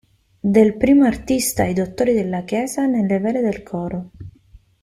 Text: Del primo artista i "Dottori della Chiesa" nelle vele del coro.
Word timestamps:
Del 0.55 0.73
primo 0.77 1.05
artista 1.05 1.65
i 1.65 1.75
"Dottori 1.75 2.13
della 2.13 2.41
Chiesa" 2.41 2.87
nelle 2.87 3.19
vele 3.19 3.41
del 3.41 3.61
coro. 3.61 4.09